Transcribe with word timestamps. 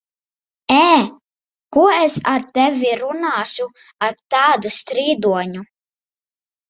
Ē! 0.75 0.95
Ko 1.77 1.83
es 1.97 2.15
ar 2.33 2.47
tevi 2.55 2.93
runāšu, 3.03 3.69
ar 4.09 4.17
tādu 4.37 4.73
strīdoņu? 4.81 5.67